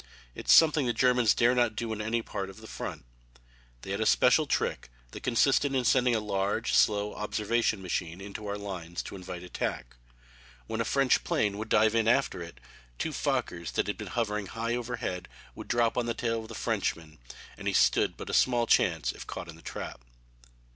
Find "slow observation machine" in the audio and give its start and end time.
6.73-8.19